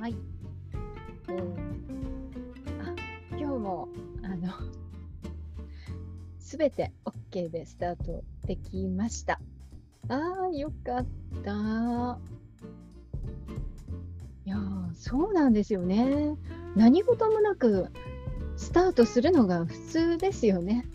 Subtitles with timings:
[0.00, 0.16] はい。
[1.28, 1.42] えー、
[2.80, 2.94] あ、
[3.32, 3.88] 今日も、
[4.22, 4.50] あの、
[6.38, 9.42] すべて OK でスタートできました。
[10.08, 11.06] ああ、よかっ
[11.44, 12.18] た。
[14.46, 14.56] いや
[14.94, 16.34] そうなんですよね。
[16.74, 17.90] 何事もなく
[18.56, 20.86] スタートするのが普通ですよね。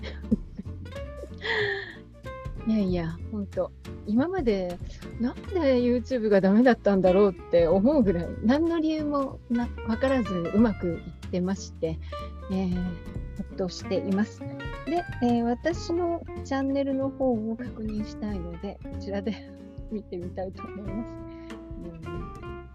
[2.67, 3.71] いやいや、本当
[4.07, 4.79] 今まで
[5.19, 11.97] なんで YouTube がダメだったんだろうって思うぐらい何の理由もな分からずうまくいってまして、
[12.51, 14.41] えー、ほっとしています。
[14.85, 19.49] で、えー、私のチャンネルの方を確認したいのでこちらで
[19.91, 21.13] 見てみたいと思います。
[21.85, 22.69] うん、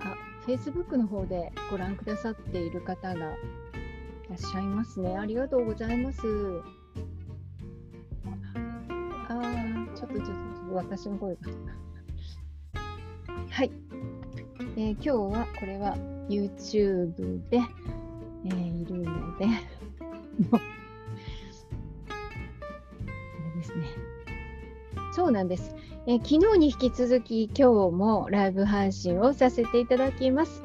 [0.00, 5.16] あ、Facebook の方でご覧くださっている方がいらっしゃいますね。
[5.16, 6.81] ありがとうございます。
[10.74, 11.40] 私の声が。
[13.50, 13.70] はい、
[14.76, 15.96] えー、今日はこれは
[16.28, 17.60] YouTube で、
[18.46, 19.46] えー、いるので、
[20.50, 20.58] こ
[23.54, 23.86] れですね。
[25.14, 25.74] そうなんです、
[26.06, 30.62] えー、昨日に引き続き今日もライブ配信をさせていただきます。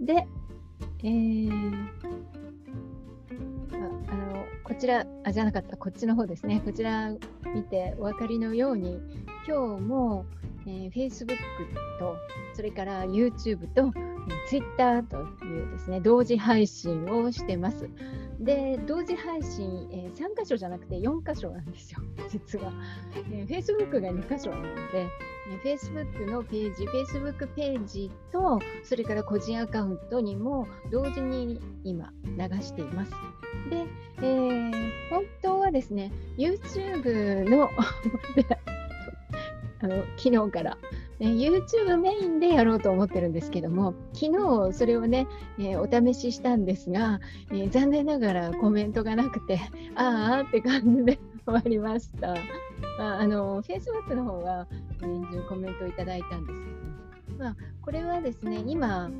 [0.00, 0.26] で、
[1.04, 1.99] えー
[4.80, 6.62] ちら、あ、じゃなかった、こっちの方ですね。
[6.64, 7.10] こちら
[7.54, 8.98] 見てお分かりのように、
[9.46, 10.24] 今日も、
[10.66, 11.36] えー、Facebook
[11.98, 12.16] と、
[12.54, 13.92] それから YouTube と、
[14.48, 17.90] Twitter というですね、同時配信をしてます。
[18.38, 22.72] で、同時配信、えー、3箇所じゃなくて4箇所なんですよ、実は。
[23.32, 25.06] えー、Facebook が2箇所なので、
[25.50, 33.12] え、Facebook のページ、Facebook ページと、それから個人アカウントにも同時に今流しています。
[33.68, 33.84] で、
[34.22, 34.72] えー、
[35.10, 37.68] 本当はですね、YouTube の
[39.82, 40.76] あの昨日から、
[41.20, 44.26] え YouTube メインでやろうと思ってるんですけども、昨
[44.70, 45.26] 日それをね、
[45.58, 49.58] えー、お試ししたんですが、えー、残念ながらコメントがなくて、
[49.94, 52.34] ああって感じで終わりました。
[52.98, 54.66] まああの Facebook の方は
[55.00, 56.60] 年中コメントをいただいたんです
[57.26, 59.14] けど、まあ、これはですね、今、あの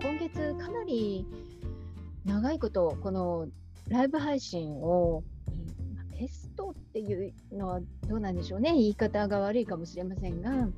[0.00, 1.26] 今月かなり
[2.24, 3.48] 長いことこの
[3.88, 5.22] ライブ配信を
[6.18, 8.72] テストっていうのはどうなんでしょうね。
[8.72, 10.68] 言い方が悪いかもしれませんが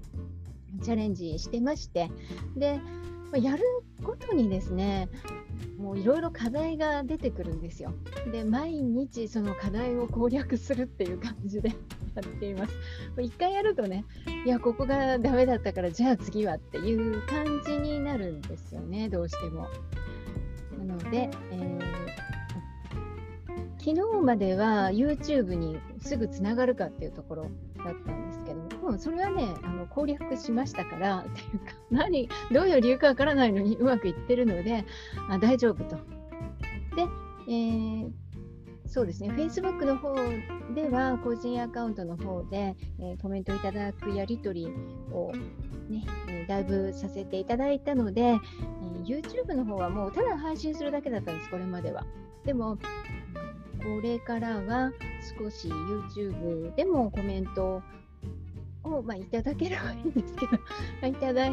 [0.82, 2.10] チャレンジしてまして。
[2.56, 2.80] で
[3.36, 3.62] やる
[4.02, 5.08] ごとにですね
[5.78, 7.92] もういろいろ課題が出てくるんですよ。
[8.32, 11.68] で毎日その課題を攻略するっていう感じで
[12.14, 12.74] やっています。
[13.20, 14.04] 一回やるとね
[14.44, 19.68] いやここがダメだったからじゃあ次はっていう感じになるんですよねどうしても。
[20.78, 21.80] なので、えー、
[23.78, 27.42] 昨日までは YouTube にすぐつながるかっていうところ
[27.84, 28.27] だったん
[28.92, 34.84] ですけども、うそれはねあの攻略しましたから っていうか何どういう理由かわからないのにうまくいってるので
[35.28, 35.96] あ大丈夫と。
[36.96, 37.06] で、
[37.48, 38.10] えー
[38.88, 40.14] そうですね、Facebook の方
[40.74, 44.66] では、個人アカウントの方で、えー、コメントいただくやり取り
[45.12, 45.30] を
[45.90, 52.06] ね、え、だいぶさせていただいたので、えー、YouTube の方はもうただ配信するだけだったんです、これまでは。
[52.46, 52.78] でも、
[53.78, 54.90] これからは
[55.38, 57.82] 少し YouTube でもコメント
[58.96, 60.56] を、まあ、いただければいいんですけど、
[61.08, 61.48] いただ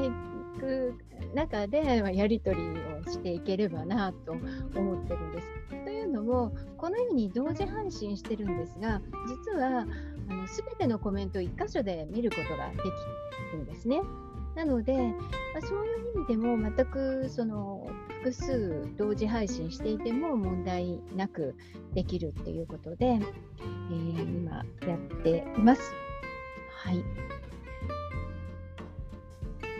[0.59, 0.93] く
[1.33, 1.85] 中で
[2.15, 5.47] やり取りをしていければなと思ってるんです。
[5.83, 9.85] というのも、このように同時配信してるんですが、実は
[10.29, 12.83] あの全てのコメントを1箇所で見ることができ
[13.53, 14.01] るんですね。
[14.55, 15.13] なので、ま
[15.57, 17.85] あ、そういう意味でも全くその
[18.23, 21.55] 複数同時配信していても問題なく
[21.93, 26.04] できるっていうことで、えー、今やっています。
[26.85, 27.03] はい。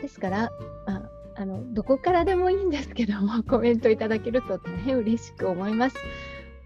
[0.01, 0.51] ですから、
[0.87, 1.01] あ
[1.37, 5.97] あのどこからでもいいんですけども、 コメントいただけると大変嬉しく思います。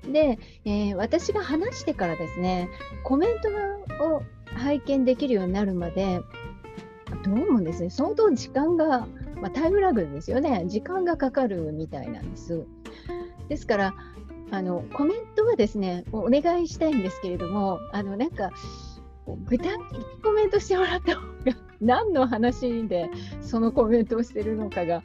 [0.09, 2.69] で、えー、私が話してからですね、
[3.03, 3.29] コメン
[3.99, 4.23] トを
[4.55, 6.21] 拝見できるようになるまで、
[7.23, 9.07] どうもですね、相当時間が、
[9.41, 12.65] まあ、タイムラグですよね、時間がかかるみたいなんです。
[13.49, 13.93] ですから、
[14.51, 18.51] あのコメントはですね、お願いしたいんですけれども、あのなんか、
[19.47, 23.09] 具体的にコメントしてもらった方が何の話で
[23.41, 25.03] そのコメントをしてるのかが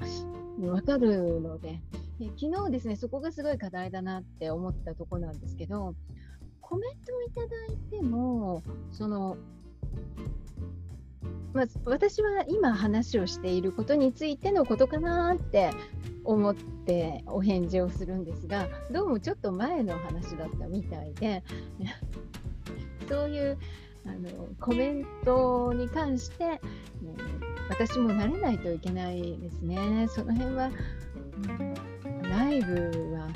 [0.58, 1.80] 分かるので。
[2.18, 5.96] で昨日ですねそこがすごい課題だなって思ったとこなんですけど
[6.60, 8.62] コメントをいただいても
[8.92, 9.36] その
[11.52, 15.70] まあ、私は今話をしていることについてのことかなって
[16.24, 21.44] 思ってお返事をするんですがどうもちょっと前の話だったみたいで
[23.08, 23.58] そういう
[24.06, 26.60] あのコメントに関して、ね、
[27.68, 30.06] 私も慣れないといけないですね。
[30.08, 30.70] その辺は、
[31.48, 33.28] うん、ライブは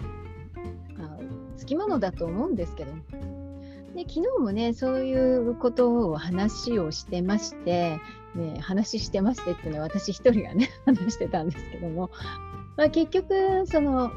[0.98, 1.16] あ
[1.56, 2.92] つきものだと思うんですけど。
[3.94, 7.98] で昨日もねそういうことを話をしてまして、
[8.36, 12.10] ね、話してましてっていうのは私一人がね 話してたんですけども、
[12.76, 14.12] まあ、結局その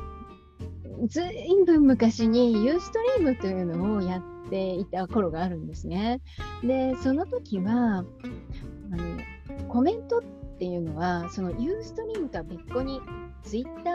[1.08, 6.22] ずいぶん昔にユーストリームというのをやっていた頃があるんですね。
[6.64, 10.22] でその時はあのコメントっ
[10.60, 13.02] ていうのはそのユーストリームとは別個に
[13.44, 13.90] ツイッタ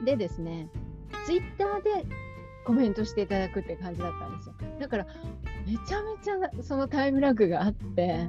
[0.00, 0.70] ーでですね
[1.26, 2.06] ツイッターで
[2.64, 4.54] コメントしていただくって感じだったんですよ。
[4.78, 5.06] だから
[5.66, 8.28] めちゃめちゃそのタイムラグがあって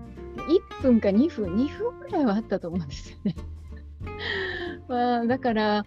[0.80, 3.36] 1分か2分2分くらいはあったと思うんですよね。
[4.90, 5.86] まあ、だから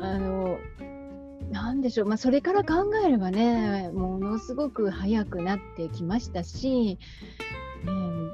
[0.00, 0.58] あの
[1.50, 6.98] なんでしょう、まあ、それから考えればねものすごく早くなってきましたし、
[7.84, 8.30] えー、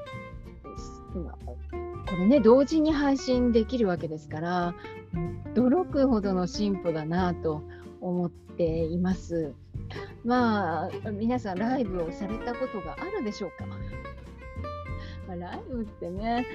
[1.15, 4.75] これね同時に配信できるわけですから
[5.55, 7.63] 驚くほどの進歩だなと
[8.01, 9.55] 思っています。
[10.25, 13.77] まあ皆さんライブをされたことがあるでしょうか、ま
[15.35, 16.47] あ、ライブってね、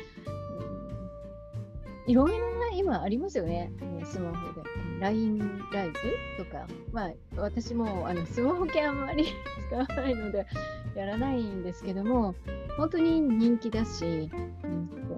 [2.08, 3.72] いろいろな今ありますよね、
[4.06, 4.68] スマホで。
[5.00, 5.40] LINE
[5.72, 9.28] ライブとか、まあ、私もあのスマホ系あんまり
[9.70, 10.48] 使わないので
[10.96, 12.34] やらないんですけども、
[12.78, 14.30] 本当に人気だし、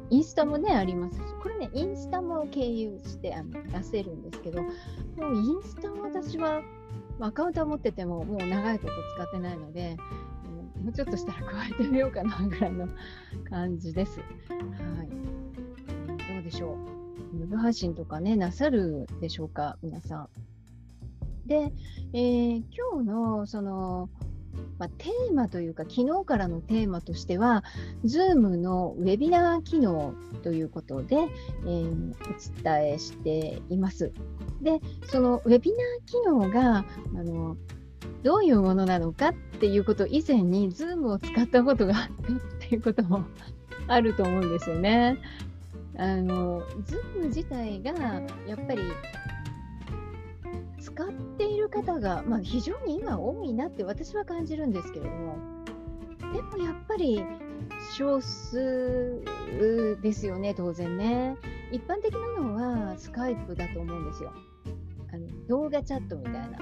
[0.09, 4.69] インスタもね、ありますし、これね、インスタも経由してあの出せるんですけど、も
[5.31, 6.62] うインスタは私は、
[7.19, 9.95] アカウントは持ってても、もう長いこと使ってないので、
[10.83, 12.88] もうちょっとしたら加えてみようかなぐらいの
[13.50, 14.19] 感じです。
[14.19, 15.38] はい。
[16.39, 16.77] どうでしょ
[17.33, 17.38] う。
[17.38, 20.30] ウェブ配信とかね、なさるでしょうか、皆さん。
[21.45, 21.74] で、
[22.13, 22.63] えー、
[22.94, 24.09] 今日のその
[24.77, 27.65] まあ、テーマというか、昨日からのテーマとしては、
[28.06, 34.13] Zoom のウェビナー機能ということで、えー、お伝えしています。
[34.62, 37.57] で、そのウェビナー機能が、あの
[38.24, 43.25] どういうものなのかっていうこと以前に Zoom を使ったことがあったっていうことも
[43.88, 45.18] あると思うんですよね。
[46.00, 47.92] あの Zoom 自体が
[48.48, 48.84] やっぱり
[50.79, 55.36] 使っている方が、まあ、非常に今多いなって私は感じるんですけれども、
[56.34, 57.22] でもやっぱり
[57.98, 59.22] 少数
[60.01, 61.36] ですよね、当然ね。
[61.70, 64.32] 一般的なのはスカイプだと思うんですよ。
[65.12, 66.58] あの動画チャットみたいな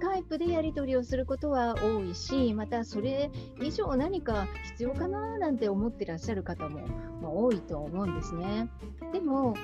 [0.00, 3.30] カイプでやり取りをすることは多いし、またそれ
[3.60, 6.80] 以上何か必要かななんて思ってらっしゃる方も、
[7.22, 8.68] ま、多いと思うんですね。
[9.12, 9.54] でも、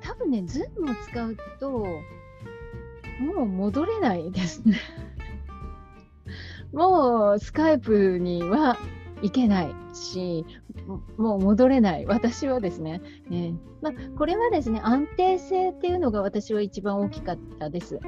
[0.00, 1.68] 多分ね、ズームを使うと、
[3.20, 4.78] もう戻れないですね。
[6.72, 8.76] もうスカイプには
[9.22, 10.44] いけないし、
[11.16, 17.98] もう戻れない、私はですね、えー、まあ、これはですね、安定性っていうのが私は一番大きかったです。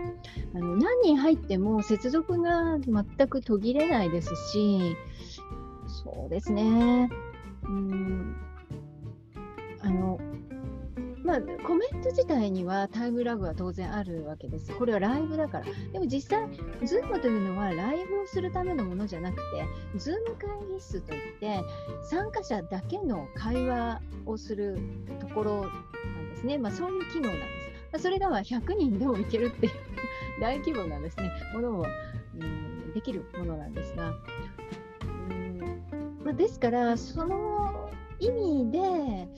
[0.55, 4.97] あの何人入っても接続が全く途切れないですし、
[5.87, 7.11] そうですね、
[7.65, 8.37] うん。
[9.81, 10.21] あの
[11.29, 14.73] まあ、コメント自体にはタイムラグは当然あるわけです。
[14.73, 15.67] これはライブだから。
[15.93, 16.49] でも実際、
[16.81, 19.43] Zoom というのはライブをするためのものじゃなくて、
[19.97, 21.61] Zoom 会議室といって、
[22.03, 24.79] 参加者だけの会話をする
[25.21, 26.57] ところなんですね。
[26.57, 27.49] まあ、そういう機能なんです。
[27.93, 29.73] まそれが100人でもいけるっていう
[30.41, 31.87] 大規模なですね、ものも、
[32.41, 34.15] うん、できるものなんですが、
[35.29, 35.83] うん
[36.25, 39.29] まあ、ですから、その意味で、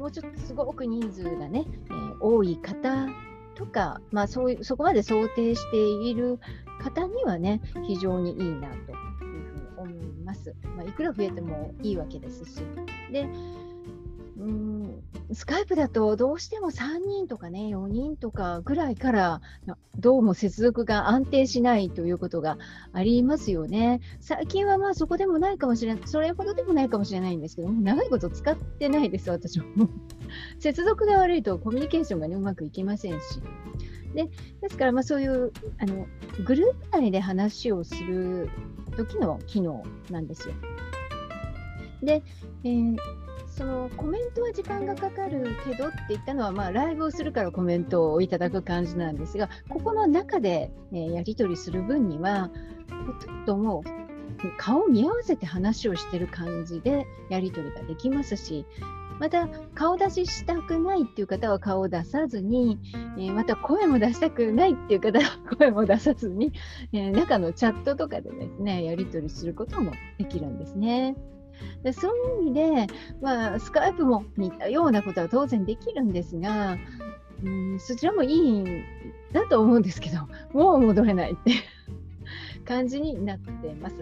[0.00, 3.06] もうちょっとすごく人数がね、えー、多い方
[3.54, 6.38] とか、まあ、そういうそこまで想定している
[6.82, 8.96] 方にはね、非常にいいなという
[9.76, 10.54] ふうに思います。
[10.74, 12.62] まあ、いくら増えてもいいわけですし。
[13.12, 13.28] で
[14.38, 14.69] うん
[15.32, 19.40] スカイプだとどうしても3人とかね、4人とかぐらいから
[19.96, 22.58] どうも接続が安定しないということが
[22.92, 24.00] ありますよね。
[24.20, 29.88] 最近はまあそこでもないかもしれない、それほどでもないかもしれないんですけど、長いこと使ってないです、私も。
[30.58, 33.40] 接続が悪いとコミュニケーションが、ね、うまくいきませんし。
[34.14, 34.28] で
[34.60, 36.08] ですから、まあ、そういうあの
[36.44, 38.50] グループ内で話をする
[38.96, 40.54] 時の機能なんですよ。
[42.02, 42.24] で、
[42.64, 42.96] えー
[43.60, 52.50] そのコメントは時間がかかるけどって言ったのは、まあ、ライブをするからコメントをいただく感じなんですが、ここの中で、ね、やり取りする分には、
[52.88, 58.64] ちょっともう顔を見合わせて話をしてる感じでやり取りができますし、
[59.18, 62.78] また顔出ししたくないっていう方は顔を出さずに、
[63.18, 66.54] えー、また声も出したくないっていう方は声も出さずに、
[66.94, 71.14] えー、中のチャットとかでですね、やり取りすることもできるんですね。
[71.82, 76.76] でそういう意味で、まあ、スカイプも似たようなことは当然できるんですが、
[77.42, 78.84] うん、そちらもいいん
[79.32, 81.52] だと思うんですけど、 もう戻れないって
[82.64, 83.96] 感じになってます。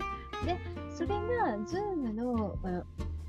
[0.44, 0.58] で、
[0.90, 2.58] それが Zoom の、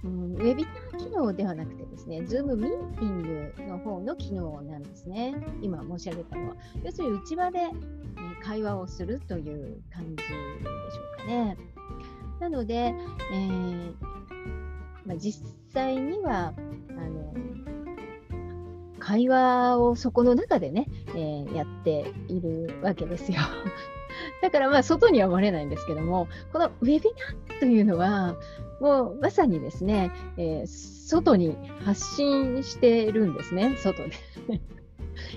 [0.04, 5.36] うん、ウェビナー機能ではなくてですね、Zoom ミーティングの方の機能なんですね。
[5.62, 6.56] 今申し上げたのは。
[6.84, 7.74] 要するに内場で、ね、
[8.42, 10.36] 会話をするという感じでしょ
[11.16, 11.58] うかね。
[12.40, 12.96] なので、
[13.34, 14.19] えー
[15.10, 17.34] まあ、実際にはあの
[19.00, 23.40] 会話をそこの中でね、えー、やっているわけですよ。
[24.44, 27.10] だからまあ外には漏れないんですけども、このウェビ
[27.48, 28.36] ナーというのは、
[28.80, 34.12] もうまさにですね、えー、外に発信してるんですね、外で。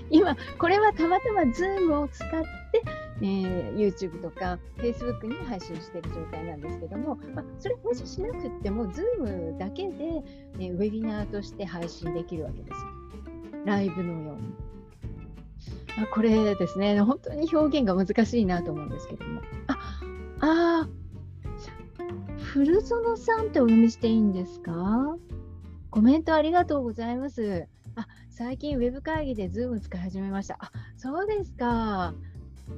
[0.09, 2.29] 今、これはたまたま Zoom を使っ
[2.71, 2.83] て、
[3.21, 10.23] えー、YouTube とか Facebook に配信している状態なんですけども、まあ、それもししなくても Zoom だけで、
[10.55, 12.77] えー、ウェビナーとして配信できるわけです。
[13.65, 14.53] ライブのように。
[15.95, 19.41] あこれですね、本当に表現が難しいなと思うんですけども。
[19.67, 19.77] あ、
[20.41, 20.89] あ
[22.39, 25.15] 古園さんってお読みしていいんですか？
[25.91, 27.67] コメントありがとうございます。
[27.95, 30.57] あ、最近ウェブ会議で Zoom 使い始めました。
[30.59, 32.15] あ、そうですか。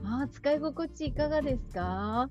[0.03, 2.29] あ、使い心地いかがですか？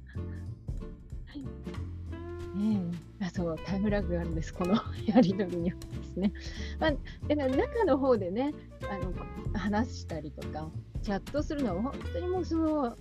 [2.54, 2.82] ね
[3.20, 4.74] え、あそうタイムラグがあるんです、この
[5.06, 6.32] やり取りにはですね。
[6.78, 7.02] まあ、だか
[7.34, 8.52] ら中の方でね
[8.90, 10.68] あの、話したりとか、
[11.02, 12.96] チャットするのは本当にもうその、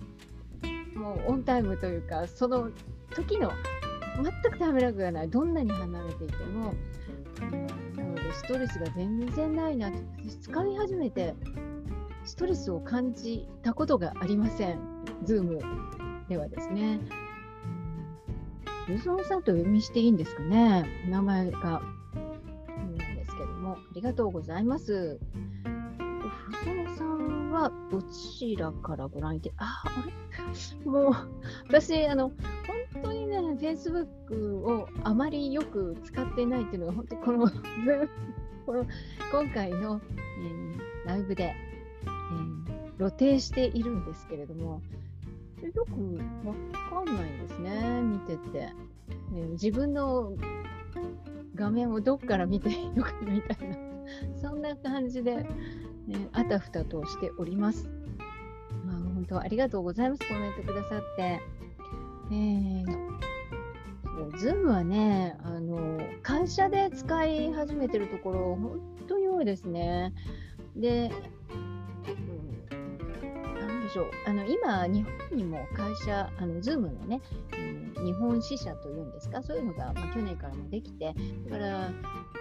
[0.94, 2.70] もうオンタイムというか、その
[3.14, 3.52] 時の
[4.22, 6.72] 全くタイムラグがない、どんなに離れていても、
[7.96, 9.98] なのでストレスが全然ないなって、
[10.40, 11.34] 使い始めて、
[12.24, 14.78] ストレスを感じたことがありません、
[15.24, 15.58] Zoom
[16.28, 17.00] ではですね。
[18.88, 21.80] ルソンさんと読みしていいんですかね名前が。
[22.76, 25.18] なんですけども、ありがとうございます。
[25.64, 30.12] ルソンさんはどちらからご覧いて、あ、あれ？
[30.90, 31.12] もう、
[31.68, 32.32] 私、あの、
[33.64, 37.48] Facebook をあまりよく使っていないっていうのが、本当この、
[38.66, 38.86] この
[39.32, 40.00] 今回の、
[40.38, 41.54] えー、ライブで、
[42.02, 44.82] えー、露呈しているんですけれども、
[45.62, 48.72] よくわかんないんですね、見てて。
[49.30, 50.34] ね、自分の
[51.54, 53.76] 画面をどっから見ていいのかみたいな、
[54.36, 55.36] そんな感じで、
[56.06, 57.88] ね、あたふたとしております。
[58.84, 61.40] まあ、本当ありがとうございます、コメントくださって。
[62.30, 63.03] えー、
[64.36, 70.12] ズームはね、あの会社で使い始めてるところ、本当に多いですね。
[70.76, 71.10] で、
[73.60, 77.20] なんでしょうあの今、日本にも会社、あの Zoom のね、
[77.96, 81.14] うん、日本支社というんですか、そういうのが、まあ、去年からもできて、
[81.46, 81.90] だから、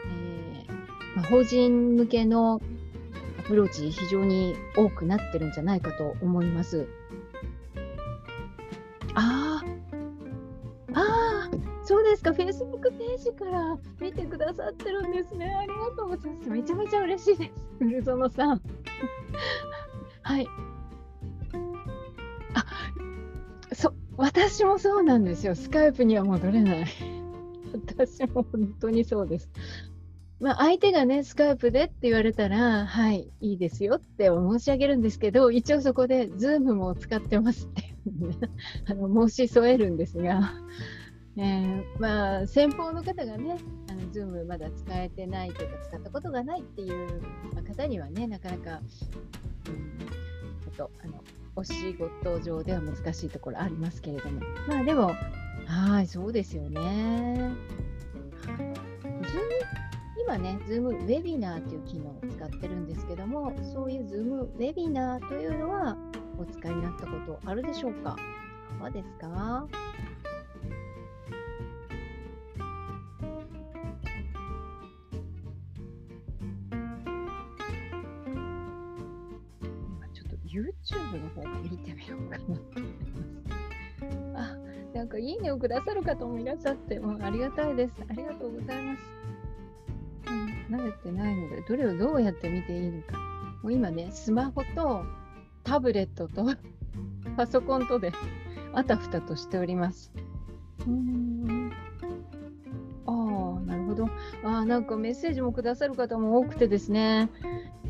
[0.08, 0.84] えー
[1.16, 2.62] まあ、法人向けの
[3.40, 6.88] アプローチ、非常に多くなってるんじゃないかと思います。
[9.16, 9.73] ああ、
[12.24, 15.54] か、Facebook ページから見てくださってるんですね。
[15.54, 16.50] ありがとうございます。
[16.50, 17.52] めちゃめちゃ嬉しいです。
[17.78, 18.62] 古園さん。
[20.24, 20.48] はい。
[22.54, 22.66] あ、
[23.76, 25.54] そ私もそうなんですよ。
[25.56, 26.86] スカイプには戻れない。
[27.74, 29.50] 私も本当にそうです。
[30.40, 38.38] まあ、相手がね、スカイプでって言われたら、はい、いいですよって申し上げるんですけど、一応そこで、ズームも使ってますって、ね、
[38.90, 40.54] あの申し添えるんですが、
[41.36, 43.58] えー、まあ、先方の方がね、
[43.90, 47.22] あのズームまだ使えてないとか、使ったことがないっていう
[47.68, 48.82] 方にはね、なかなか、
[49.68, 51.24] うん、ちょっとあの
[51.56, 55.16] お仕事上では難しいところありますけれども、まあでも、
[55.66, 57.52] はい、そうですよね。
[60.26, 65.98] 今ね、Zoom ウェビナーという機能を使ってるんですけども、そういう Zoom ウェビナーというのは
[66.38, 68.16] お使いになったことあるでしょうか？
[68.76, 69.68] いかがですか？
[81.36, 82.60] YouTube の方見てみようかなと思い
[84.34, 84.54] ます。
[84.54, 84.58] あ、
[84.94, 87.94] なんかいいねをくださる方もいらっしゃって、もうありがたいです。
[88.10, 89.02] ありがとうございます。
[90.28, 93.18] うん、慣れてないので、どれをどうやって見ていいのか。
[93.64, 95.04] もう今ね、スマホと
[95.64, 96.46] タブレットと
[97.38, 98.12] パソコンとで
[98.74, 100.12] あたふたとしております。
[100.80, 101.72] うーん
[103.06, 104.06] ああ、なるほど。
[104.44, 107.30] ああ、なんかメッセージもくださる方も多くてですね。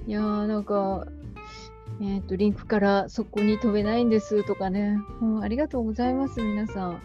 [0.07, 1.07] いやー、なんか
[2.05, 4.97] えーと、リンクからそこに飛べないんですとかね、
[5.41, 7.01] ありがとうございます、皆さん、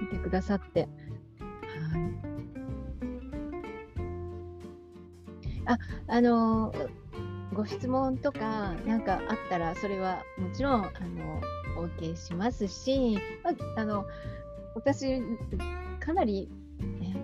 [0.00, 0.80] 見てくださって。
[0.80, 0.90] はい、
[5.66, 5.78] あ
[6.08, 6.74] あの
[7.52, 11.40] ご質問とか何かあったらそれはもちろんあの
[11.78, 14.04] お受けしますし、まあ、あの
[14.74, 15.22] 私
[16.00, 16.48] かなり、
[16.80, 17.14] ね、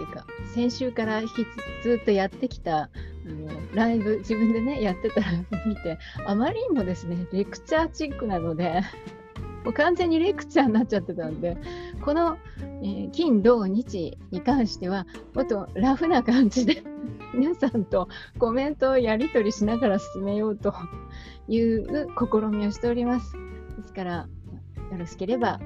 [0.00, 1.20] ていうか先週から
[1.82, 2.88] ずっとやってきたあ
[3.26, 5.26] のライブ自分でねやってたら
[5.66, 8.82] 見てあまりにもですねレクチャーチックなので
[9.64, 11.58] もう完全にレクチャーになっちゃってたんで
[12.02, 12.38] この、
[12.82, 16.82] えー、金土日に関してはもっとラフな感じで
[17.34, 20.72] 皆さんとコメントをやり取りしながら進めようと
[21.46, 23.36] いう試みをしております。
[23.76, 24.28] ですから、
[24.90, 25.60] よろしければ、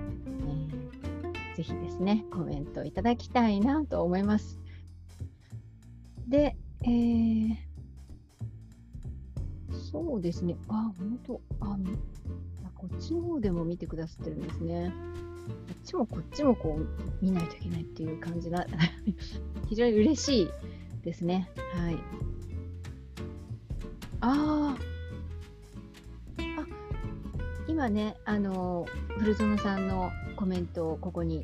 [1.57, 4.59] ぜひですね、コメントいただきたいなと思います。
[6.27, 7.57] で、えー、
[9.93, 11.79] そうですね、あ、本当あ、
[12.75, 14.93] こっちの方でも見てくださってるんですね。
[15.47, 18.67] こっちもこっちもこう見ないといけないっていう感じが
[19.69, 20.51] 非常に嬉しい
[21.03, 21.51] ですね。
[21.75, 21.99] はい。
[24.21, 24.79] ああ。
[26.61, 26.67] あ、
[27.69, 28.87] 今ね、あの、
[29.19, 31.43] 古園さんのコメント、ここに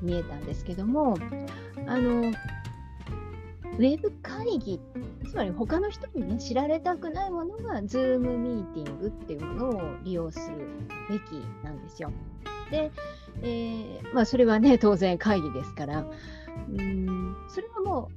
[0.00, 1.16] 見えたんですけども、
[1.86, 2.32] あの、
[3.78, 4.80] ウェブ会議、
[5.28, 10.68] つまり他の人にね、知られたくないものが、ズームミーティングっていうものを利用する
[11.08, 12.10] べきなんですよ。
[12.70, 12.90] で、
[13.42, 16.06] えー、まあ、それはね、 当然会議ですから、
[16.70, 18.10] うんそれはも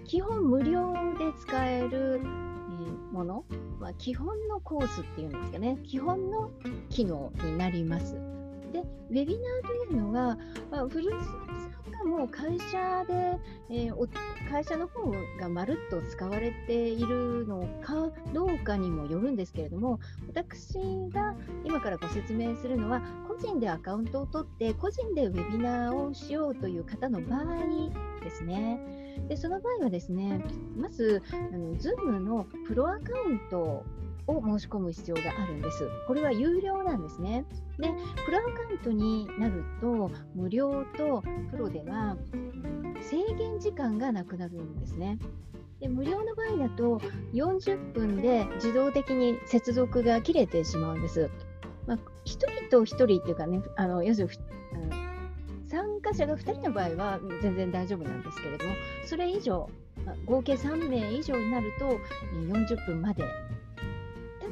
[0.00, 2.20] う基本無料で使える、
[3.14, 3.44] もの、
[3.80, 6.50] まあ、基本のコースっていうんですかね、基本の
[6.90, 8.16] 機能になります。
[8.74, 10.36] で、ウェビナーというのは、
[10.70, 11.32] まあ、古巣さ
[11.88, 13.38] んがもう会社で、
[13.70, 14.08] えー、
[14.50, 20.74] 会社の方がまるっと使われているのかどうかにもよるんですけれども、私
[21.12, 27.44] が今からご説明するのは、個人でアカウントを取って、個人でウェビナーをしようという方の場合
[28.22, 29.04] ですね。
[29.28, 30.44] でその場合はですね、
[30.76, 33.84] まず、あの Zoom のプロアカウント
[34.26, 35.88] を申し込む必要があるんです。
[36.06, 37.44] これは有料なんですね。
[37.78, 37.92] で、
[38.24, 42.16] プロアカウントになると、無料とプロでは、
[43.00, 45.18] 制限時間がなくなるんですね。
[45.80, 47.00] で無料の場合だと
[47.34, 51.28] 40分で自動的に接続が切れてしまうんです。
[51.86, 54.32] まあ、1人と1人っていうかね、あの要するに
[55.68, 58.72] 参加者が2人の場合は全然大丈夫なんですけれども、
[59.04, 59.68] それ以上、
[60.24, 61.98] 合計3名以上になると
[62.32, 63.24] 40分まで。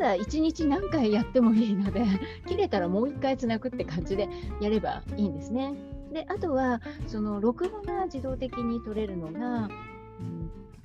[0.03, 2.05] ただ、1日何回やってもいいので、
[2.49, 4.29] 切れたらもう1回つなぐって感じで
[4.61, 5.75] やればいいんですね。
[6.13, 9.69] であとは、その録画が自動的に取れるのが、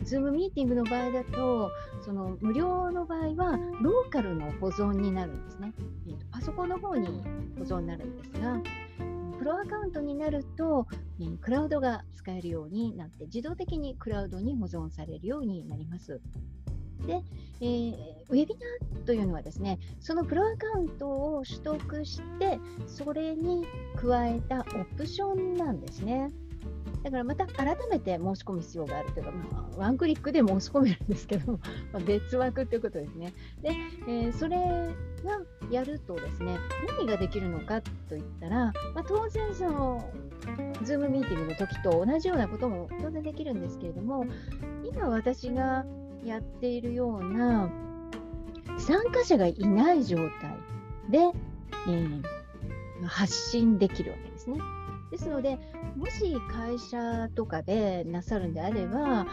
[0.03, 5.73] ズームミーティングの場合だと、その無料の場合は、ローカルの保存になるんですね。
[6.05, 7.07] えー、とパソコンの方に
[7.57, 8.61] 保存になるんですが、
[9.39, 10.85] プロアカウントになると、
[11.19, 16.21] えー、クラウドが使えるようになって、自動的にクラウドに保存されるようになります。
[17.07, 17.23] で、
[17.61, 17.95] えー、
[18.29, 23.65] ウェビナーというのはですね、そのプロアカウントを取得して、それに
[23.95, 26.31] 加えたオプションなんですね。
[27.03, 31.59] だからまた改めて申し込む必要があるというか、まあ、ワンクリックで申し込めるんですけど、
[31.93, 33.33] ま、別枠ということですね。
[33.61, 33.71] で、
[34.07, 34.57] えー、それ
[35.23, 35.41] が
[35.71, 36.57] やるとですね、
[36.97, 40.03] 何ができるのかといったら、まあ、当然その、
[40.83, 44.25] ズームミーティングの時と同じようなことも当然できるんですけれども、
[44.83, 45.85] 今私が
[46.25, 47.69] やっているような
[48.77, 50.57] 参加者がいない状態
[51.09, 51.19] で、
[51.87, 52.23] えー、
[53.05, 54.59] 発信できるわけですね。
[55.11, 55.57] ですので、
[55.95, 59.25] もし会社とかでなさるんであれば、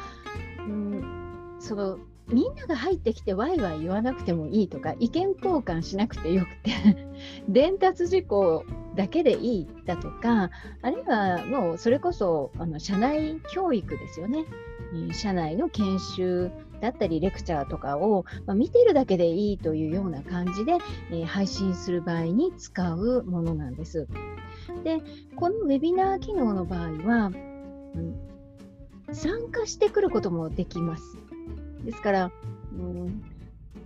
[0.60, 6.72] うん、そのみんなが入ってきてワイワイ言わなくてもいいとか意見交換しなくてよくて
[7.48, 14.44] 伝達事項だけでいいだとかあるいはもうそれこそあの社内教育ですよね
[15.12, 16.50] 社内の研修
[16.84, 20.76] だったりレクチャーとかを、ま、見てるだけでいいというような感じで、
[21.10, 24.06] え、配信する場合に使うものなんです。
[24.84, 25.00] で、
[25.34, 27.30] このウェビナー機能の場合は、
[27.94, 31.16] うん、参加してくることもできます。
[31.86, 32.32] ですから、
[32.72, 33.24] うん、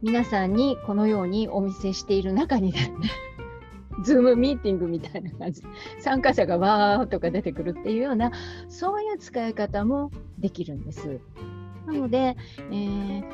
[0.02, 2.74] 皆さんにこのようにお見せしている中に、
[4.02, 5.62] ズームミーティングみたいな感じ
[6.00, 8.32] 参加者がわーっとか出てくるっていうような、
[8.68, 11.20] そういう使い方もできるんです。
[11.88, 12.36] なので、
[12.70, 13.24] えー、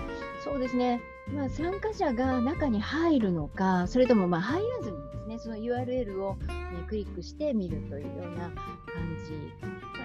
[0.45, 1.01] そうですね、
[1.35, 6.47] まあ、参加者が中に入るのか、それともま入らずにですね、その URL を、ね、
[6.87, 8.55] クリックして見るというような感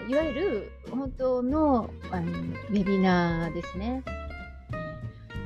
[0.08, 4.04] じ、いわゆる本当のあのウェビナーですね。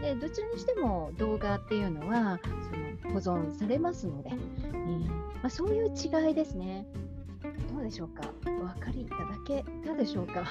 [0.01, 2.37] でどちらにしても動画っていうのは
[3.03, 6.85] その保存されますので、えー、まあ、そういう違いですね。
[7.73, 8.29] どうでしょうか？
[8.45, 10.43] お分かりいただけたでしょうか？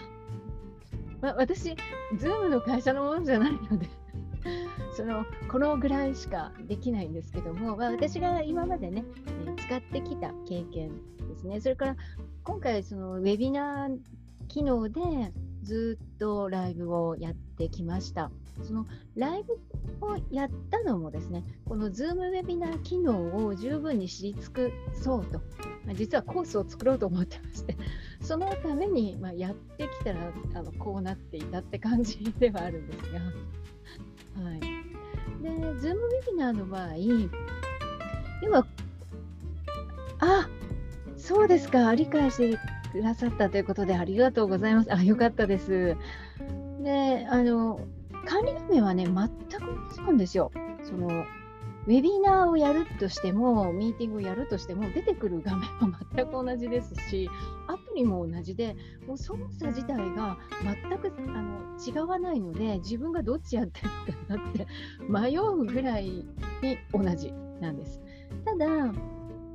[1.22, 1.74] ま、私、
[2.18, 3.88] Zoom の会社のものじゃないので
[4.94, 9.04] そのこのぐらいしかできないんですけども、まあ、私が今までね、
[9.46, 10.90] え、使ってきた経験
[11.28, 11.60] ですね。
[11.60, 11.96] それから
[12.42, 13.98] 今回、そのウェビナー
[14.48, 18.30] 機能でずっとライブをやってきました。
[18.62, 19.54] そのライブ
[20.06, 25.40] をやったのもですね、この Zoom ウェビナー機能を十分に知り尽くそうと、
[25.86, 27.76] ま、実はコースを作ろうと思ってまして、
[28.20, 33.20] そのために、ま、やってきたらあのこうなっていたって感じではあるんですが。
[34.44, 34.68] はい、で、
[35.48, 36.96] Zoom ウェビナーの場合、
[38.42, 38.66] 今、
[40.20, 40.48] あ
[41.16, 42.58] そうですか、理解して
[42.92, 44.92] くださったということでありがとうございます。
[44.92, 45.96] あ、よかったです。
[46.82, 47.80] で、あの、
[48.26, 50.52] 管理画面はね、全く同じなんですよ。
[50.82, 51.24] その
[51.86, 57.28] ウェビナーをやるとしても、ミーティングをやるとしても、出てくる画面は 全く同じですし、
[57.66, 58.76] アプリも同じで、
[59.06, 63.88] もう操作自体が全くあの違わないので、自分がどっちやってる
[64.28, 64.66] かなって
[65.08, 66.26] 迷うぐらいに
[66.92, 68.00] 同じなんです。
[68.44, 68.92] ただ、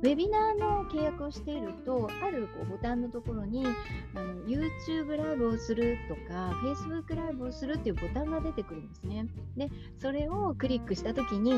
[0.02, 3.66] ェビナーの契約をしていると、あるこうボタンのところに
[4.14, 9.26] あの YouTube ライブをするとか、Facebook ライブをするっていうボタンが出てくるんですね。
[9.56, 11.56] で、それをクリックしたときにあ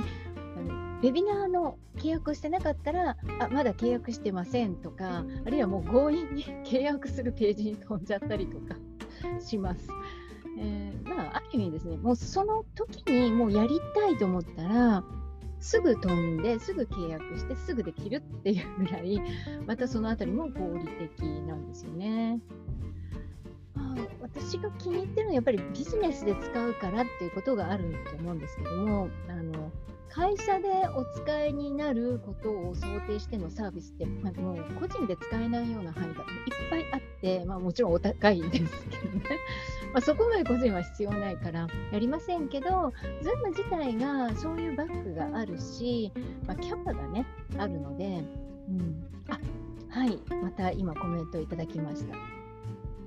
[0.61, 8.77] の、ウェビナーの契約をしてなかったら、あ、まだ契約してませんとか、あるいはもう強引に契約するページに飛んじゃったりとか
[9.41, 9.89] します。
[10.59, 15.05] えー、まあ、ある意味ですね、もうその時にもうやりたいと思ったら、
[15.61, 19.21] すぐ飛んですぐ契約してすぐできるっていうぐらい
[19.67, 22.41] またそのあたりも合理的なんですよね。
[24.21, 29.71] 私が気に入ってるのはやっぱりビジネスで使うからっていうことがあると思うんですけどもあの
[30.11, 36.27] 会社でお使いになることを想定してのサービスって、まあ、もう個人で使えないような範囲がいっ
[36.69, 39.23] ぱいあって、まあ、もちろんお高いんですけどね。
[39.95, 46.13] ま、そこまで個人は必要ないからやりませんけど、Zoom 自体がそういうバッグがあるし、
[46.47, 47.25] まあ、キャパがね、
[47.57, 48.25] あるので、
[48.69, 49.39] うん、あ
[49.91, 52.40] はい、また今コメントいただきました。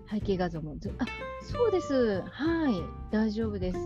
[0.09, 1.05] 背景画像もずあ
[1.41, 2.21] そうです。
[2.21, 3.77] はい、大丈夫です。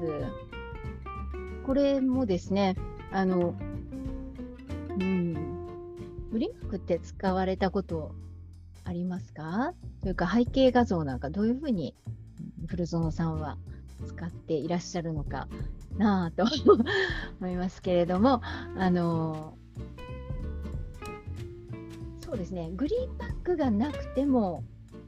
[1.66, 2.76] これもですね、
[3.12, 3.56] あの、
[5.00, 5.34] うん、
[6.32, 8.14] グリーンバックって使われたこと
[8.84, 9.74] ありますか？
[10.02, 11.96] というか背景画像なんかどういうふうに
[12.68, 13.58] 古園さんは
[14.06, 15.48] 使っていらっしゃるのか
[15.98, 16.46] なと
[17.42, 18.42] 思いますけれども、
[18.78, 19.58] あの
[22.22, 24.64] そうですね、グリーンバックがなくても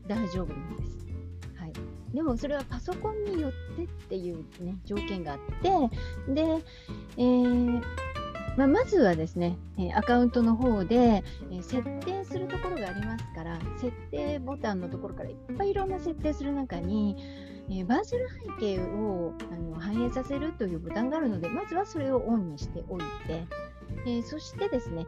[0.10, 1.08] 大丈夫なんです。
[1.56, 1.74] はい、
[2.14, 6.64] でもそれはパソコンによってっていう、ね、条件があって、で、
[7.18, 7.82] えー
[8.58, 9.58] まあ、まずはですね、
[9.96, 11.24] アカウントの方で、
[11.62, 17.16] 設定するところがありますから、設定ボタンのところからいっぱいいろんな設定する中に、
[17.72, 18.28] えバーチャル
[18.60, 23.46] 背景をあの反映させるというボタンがあるので、まずはそれをオンにしておいて、
[24.08, 25.06] えそしてですね、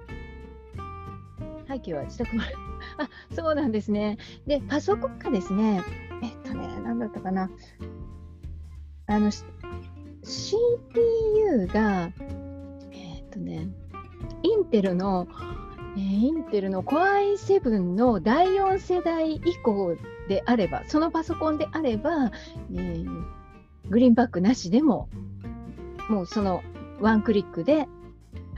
[1.72, 2.56] 背景は自宅まで。
[2.98, 4.18] あ、そうなんですね。
[4.46, 5.84] で、パソコンがですね、
[6.22, 7.50] えっとね、なんだったかな。
[9.08, 9.32] あの、
[10.24, 12.12] CPU が、
[12.92, 13.70] えっとね、
[14.44, 15.28] インテルの、
[15.96, 19.96] えー、インテルの Core i7 の第4世代以降
[20.28, 22.32] であれば、そのパソコンであれば、
[22.74, 23.24] えー、
[23.90, 25.10] グリーンバックなしでも、
[26.10, 26.62] もうその
[27.00, 27.88] ワンクリックで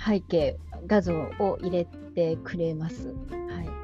[0.03, 3.07] 背景画像を入れてくれます。
[3.07, 3.83] はい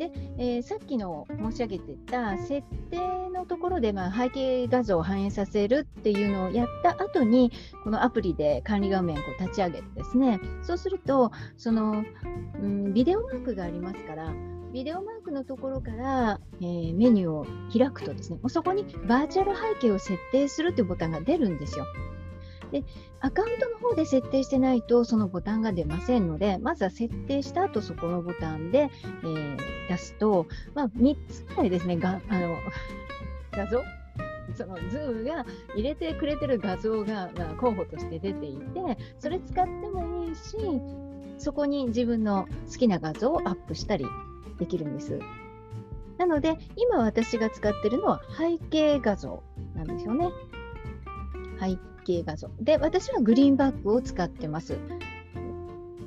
[0.00, 2.98] で、えー、さっきの申し上げてた設定
[3.34, 7.52] のところで、まあ、背景画像を反映させるっていうのをやった後に
[7.84, 12.02] このアプリで管理画面を立ち上げてですねそうするとその、
[12.62, 14.32] うん、ビデオマークがありますから
[14.72, 21.84] ビデオマークのところから、えー、メニューを開くとですねそこにバーチャル背景を設定するというボタンが出るんですよ。
[22.70, 22.84] で、
[23.20, 28.90] アカウントの方で設定してないと、そのボタンが出ませんので、まずは設定した後、そこのボタンで、
[29.22, 29.56] えー、
[29.88, 32.56] 出すと、まあ、3つぐらいですね、があの
[33.52, 33.82] 画像？
[34.54, 40.56] そのズームが入れてくれてる画像が、まあ、候補として出ていて、それ使ってもいいし、
[41.38, 44.04] そこに自分の好きな画像をアップしたり
[44.58, 45.18] できるんです。
[46.18, 49.42] なので、今私が使ってるのは背景画像
[49.74, 50.30] なんですよね。
[51.58, 52.50] 背景画像。
[52.60, 54.78] で、私はグリーンバックを使ってます。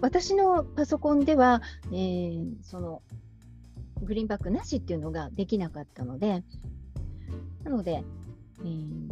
[0.01, 3.01] 私のパソコンでは、えー、その
[4.01, 6.43] グリーンバックなしっていうのができなかったので、
[7.63, 8.03] なので、
[8.63, 9.09] えー、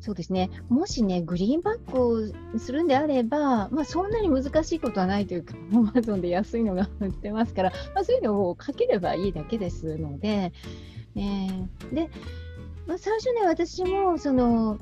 [0.00, 10.52] そうですね、もしね、グリーンバックをするんであれば、まあ、そんなに難しいことはないというか、アマゾンで安いのが売ってますから、まあ、そういうのをかければいいだけですので、
[11.16, 12.10] えー、で、
[12.86, 14.78] まあ、最初ね、私もその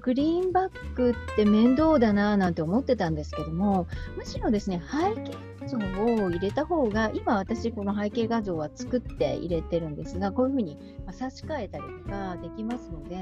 [0.00, 5.78] グリーンバックって面倒だななんて思ってたんですけども、むしろですね、背景画像
[6.24, 10.78] を入れた方が、今私この背景画像は作って入れてるんですが、こういうふうに
[11.10, 13.16] 差し替えたりとかできますので、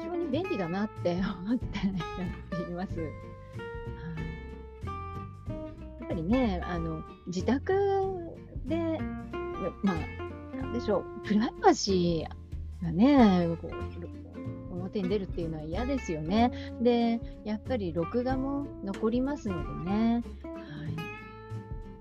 [0.00, 1.84] 非常に便利だなって思ってや
[2.58, 2.98] っています。
[2.98, 3.06] や
[6.06, 7.72] っぱりね、あの自宅
[8.66, 8.98] で、
[9.82, 13.74] まあ、なんでしょう、プライバシーがね、こう
[14.82, 16.50] 表に出るっていうのは嫌ですよね。
[16.80, 20.24] で、やっぱり録画も残りますのでね、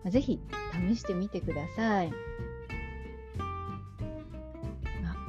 [0.03, 0.39] はい、ぜひ
[0.89, 2.07] 試してみてください。
[2.07, 2.11] あ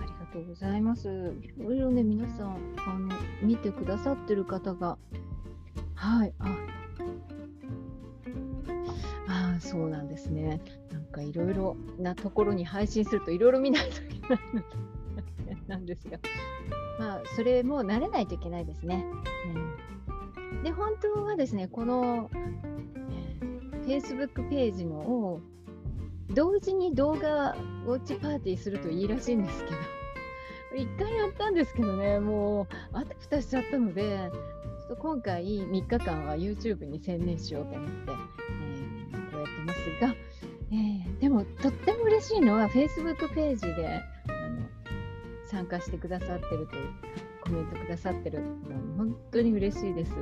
[0.00, 1.34] りがとうございます。
[1.42, 3.08] いろいろね、皆さん、あの
[3.42, 4.96] 見てくださってる方が、
[5.94, 6.56] はい、あ
[9.28, 10.60] あそうなんですね。
[10.90, 14.62] なんかいろいろなところに配信するといろいろ見ないといけないの
[15.66, 16.18] なんですが、
[16.98, 19.04] まあ、それも慣れないといけないですね。
[20.50, 22.30] うん、で、本当はですね、この、
[23.10, 25.40] え、Facebook ページのを
[26.30, 27.52] 同時に動画
[27.86, 29.76] ウォッチパーティーするといいらしいんですけど、
[30.82, 34.30] 一回やったんですけどね、もうあたふたしちゃったので、
[34.80, 40.14] ちょっと今回3日間は YouTube に専念しようと思って、えー、こうやってますが、
[40.72, 44.00] えー、でもとっても嬉しいのは Facebook ページで
[45.52, 46.90] 参加してくださってるという
[47.42, 48.46] コメントくださってるの
[48.96, 50.12] 本当に嬉しいです。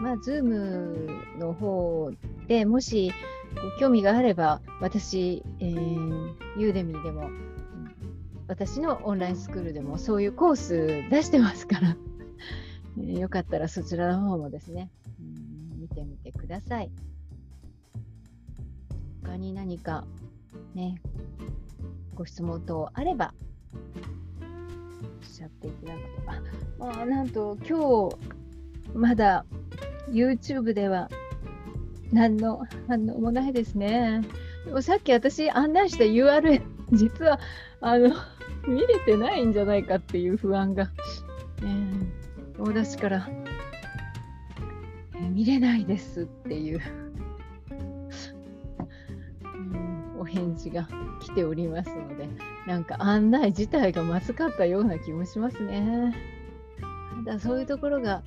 [0.00, 2.10] まあ、Zoom の方
[2.48, 3.12] でもし
[3.54, 7.30] ご興味があれば、私、えー、ユーデミーでも、
[8.46, 11.96] 私のオンラインスクールでもそういうコース出してますから
[13.04, 14.90] よかったらそちらの方もですね、
[15.20, 15.22] う
[15.76, 16.90] ん、見てみてください。
[19.22, 20.04] 他に何か
[20.74, 21.00] ね、
[22.14, 23.34] ご質問等あれば、
[24.52, 26.00] おっしゃっていただく
[26.78, 26.86] と。
[26.86, 28.16] あ、あ、なんと今日、
[28.94, 29.44] まだ
[30.10, 31.08] YouTube では
[32.12, 34.22] 何の反応もないですね。
[34.64, 37.38] でもさっき私案内した URL、実は
[37.80, 38.10] あの
[38.66, 40.90] 見れてないんじゃないかっていう不安が、
[41.62, 43.28] えー、大出しから、
[45.14, 46.80] えー、見れないですっていう
[50.30, 50.88] 返事が
[51.20, 52.28] 来ておりますので、
[52.66, 56.14] なんか案内自体がまずかったような気もしますね。
[57.24, 58.22] ただそういうところが、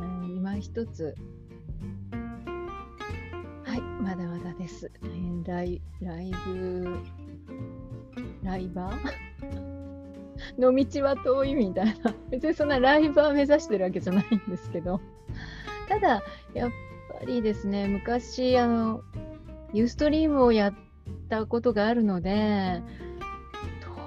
[0.00, 1.14] うん、今一つ、
[3.64, 4.90] はい、まだまだです。
[5.46, 6.98] ライライブ、
[8.42, 9.78] ライバー？
[10.58, 15.00] の道は遠いみたいな、別にそんなライバー目指してるわけじゃないんですけど、
[15.88, 16.22] ただ、
[16.54, 16.70] やっ
[17.18, 19.02] ぱりですね、昔、あの、
[19.72, 20.74] ユーストリームをやっ
[21.28, 22.82] たことがあるので、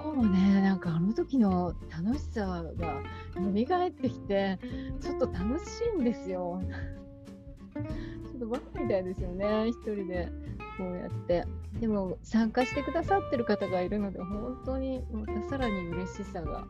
[0.03, 3.01] どうもね、なんかあの時の楽しさが
[3.35, 4.59] 蘇ってきて、
[4.99, 6.61] ちょっと楽しいんですよ。
[7.73, 10.31] ちょっとバカみたいですよね、一人で
[10.77, 11.45] こうやって。
[11.79, 16.67] でも参加してくださってる方がいるので、本当にまたさらに嬉しさが。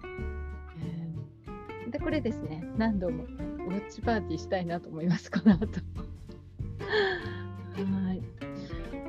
[0.80, 5.68] えー、で、これですね、何度もウォッチパーティーしたいなと思います、この後。
[7.76, 8.22] はい。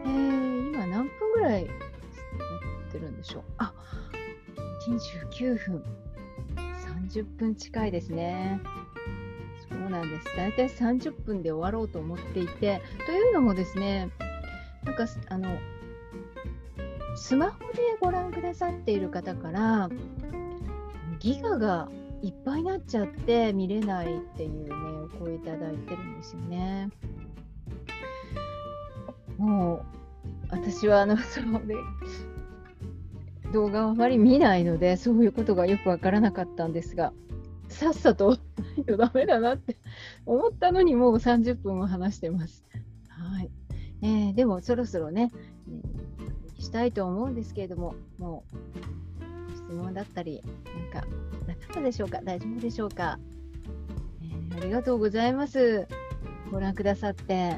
[0.04, 1.72] えー、今何分らいや
[2.88, 3.42] ってるんでしょう？
[3.58, 3.74] あ
[4.88, 5.84] 29分。
[7.10, 8.60] 30分近いですね。
[9.70, 10.36] そうなんです。
[10.36, 14.10] 大体30分で終わろうと思っていて、というのもですね、
[14.84, 15.58] なんか、あの、
[17.16, 19.88] スマホでご覧くださっている方から、
[21.18, 21.88] ギガが
[22.22, 24.74] いっぱいになっちゃって見れないっていうね、
[25.14, 26.90] お声いただいてるんですよね。
[29.38, 29.81] もう
[30.62, 31.74] 私はあの そうで
[33.52, 37.12] 動画をあまり見ないのでそういうことがよくわからなかったんですが
[37.68, 38.36] さっさとな
[38.78, 39.76] いとダメだなって
[40.24, 42.64] 思ったのにもう30分を話してます。
[43.08, 43.50] はい。
[44.02, 45.30] えー、でもそろそろね、
[46.58, 50.42] えしたいと思うんですけれどももう質問だったり
[50.92, 51.08] なんか
[51.46, 52.20] なかったでしょうか？
[52.22, 53.18] 大丈夫でしょうか、
[54.22, 55.86] えー、ありがとうございます。
[56.50, 57.56] ご覧くださって、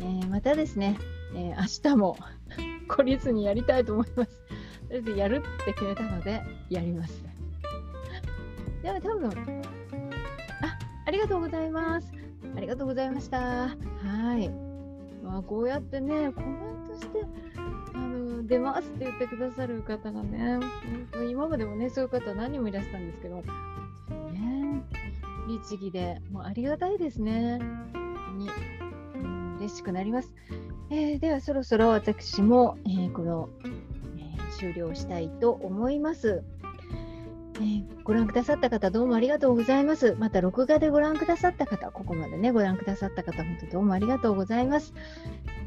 [0.00, 0.96] え、またですね
[1.34, 2.16] えー、明日も
[2.88, 4.40] 懲りずにやりたいと思います。
[4.88, 7.24] とりあえずやるって決めたので、やります。
[8.82, 9.32] では多分、あ、
[11.06, 12.12] ありがとうございます。
[12.56, 13.38] ありがとうございました。
[13.38, 13.76] は
[14.38, 14.48] い。
[15.22, 17.26] まあ、こうやってね、コメントして、
[17.94, 23.42] あの出ますって言ってくださる方がね、本当今までもね、そういう方何人もいらしたんですけど、
[24.32, 24.82] ね、
[25.48, 27.58] 律儀で、もうありがたいですね。
[28.36, 28.48] に、
[29.16, 30.32] うん、嬉しくなります。
[30.90, 36.42] えー、ではそろそろ私も、えー、この、えー、終了したいと思います。
[37.56, 40.14] えー、ご覧くださった方、どうもありがとうございます。
[40.18, 44.94] また、録画でご覧くださった方、ここまでね、ご覧くださった方、本当どうもありがとうございます。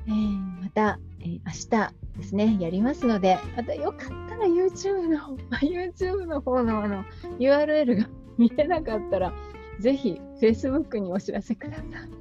[0.07, 0.11] え、
[0.63, 7.03] また、えー、明日ですね、やりますので、またよかったら YouTube の、 YouTube の方のあの
[7.39, 9.33] URL が 見れなかったら、
[9.79, 12.20] ぜひ Facebook にお知らせください。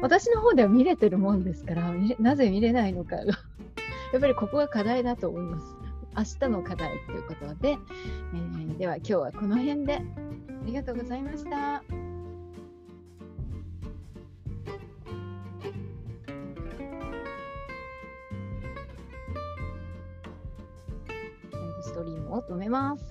[0.00, 3.24] 私の方では見れてるもんですから、なぜ見れないのかが、
[4.12, 5.76] やっぱりここが課題だと思います。
[6.16, 7.78] 明日の課題ということで、
[8.34, 10.02] えー、では今日はこの辺であ
[10.64, 11.82] りがとうございました。
[21.82, 23.09] ストリームを止めます。